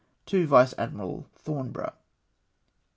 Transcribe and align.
"To 0.31 0.47
Vice 0.47 0.73
Admii 0.79 0.99
al 1.01 1.25
Thornborougli." 1.45 1.93